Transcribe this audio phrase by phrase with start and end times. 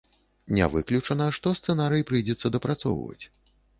[0.59, 3.25] Не выключана, што сцэнарый прыйдзецца дапрацоўваць.